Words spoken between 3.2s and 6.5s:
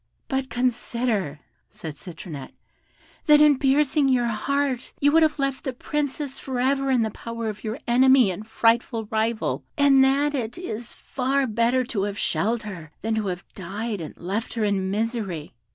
"that in piercing your heart you would have left the Princess